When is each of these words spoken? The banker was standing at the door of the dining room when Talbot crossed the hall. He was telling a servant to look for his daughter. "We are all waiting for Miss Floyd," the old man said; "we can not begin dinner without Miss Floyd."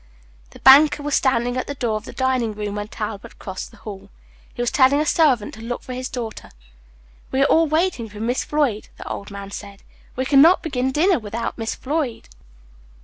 The 0.49 0.57
banker 0.57 1.03
was 1.03 1.13
standing 1.13 1.57
at 1.57 1.67
the 1.67 1.75
door 1.75 1.95
of 1.95 2.05
the 2.05 2.11
dining 2.11 2.53
room 2.55 2.73
when 2.73 2.87
Talbot 2.87 3.37
crossed 3.37 3.69
the 3.69 3.77
hall. 3.77 4.09
He 4.51 4.59
was 4.59 4.71
telling 4.71 4.99
a 4.99 5.05
servant 5.05 5.53
to 5.53 5.61
look 5.61 5.83
for 5.83 5.93
his 5.93 6.09
daughter. 6.09 6.49
"We 7.29 7.43
are 7.43 7.45
all 7.45 7.67
waiting 7.67 8.09
for 8.09 8.19
Miss 8.19 8.43
Floyd," 8.43 8.89
the 8.97 9.07
old 9.07 9.29
man 9.29 9.51
said; 9.51 9.83
"we 10.15 10.25
can 10.25 10.41
not 10.41 10.63
begin 10.63 10.91
dinner 10.91 11.19
without 11.19 11.55
Miss 11.55 11.75
Floyd." 11.75 12.29